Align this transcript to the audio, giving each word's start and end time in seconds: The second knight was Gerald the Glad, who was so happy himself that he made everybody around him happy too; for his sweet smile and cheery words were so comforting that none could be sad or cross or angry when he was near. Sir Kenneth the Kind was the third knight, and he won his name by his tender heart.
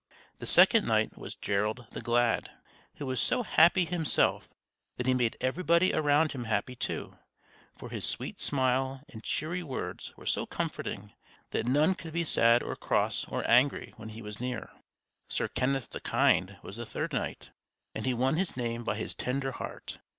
The 0.39 0.47
second 0.47 0.87
knight 0.87 1.15
was 1.15 1.35
Gerald 1.35 1.85
the 1.91 2.01
Glad, 2.01 2.49
who 2.95 3.05
was 3.05 3.21
so 3.21 3.43
happy 3.43 3.85
himself 3.85 4.49
that 4.97 5.05
he 5.05 5.13
made 5.13 5.37
everybody 5.39 5.93
around 5.93 6.31
him 6.31 6.45
happy 6.45 6.75
too; 6.75 7.19
for 7.77 7.91
his 7.91 8.03
sweet 8.03 8.39
smile 8.39 9.01
and 9.09 9.23
cheery 9.23 9.61
words 9.61 10.11
were 10.17 10.25
so 10.25 10.47
comforting 10.47 11.13
that 11.51 11.67
none 11.67 11.93
could 11.93 12.13
be 12.13 12.23
sad 12.23 12.63
or 12.63 12.75
cross 12.75 13.25
or 13.25 13.47
angry 13.47 13.93
when 13.97 14.09
he 14.09 14.23
was 14.23 14.39
near. 14.39 14.71
Sir 15.27 15.47
Kenneth 15.47 15.91
the 15.91 15.99
Kind 16.01 16.57
was 16.63 16.77
the 16.77 16.85
third 16.87 17.13
knight, 17.13 17.51
and 17.93 18.07
he 18.07 18.15
won 18.15 18.37
his 18.37 18.57
name 18.57 18.83
by 18.83 18.95
his 18.95 19.13
tender 19.13 19.51
heart. 19.51 19.99